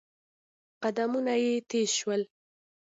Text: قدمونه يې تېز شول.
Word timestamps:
قدمونه 0.83 1.33
يې 1.43 1.53
تېز 1.69 1.89
شول. 1.99 2.21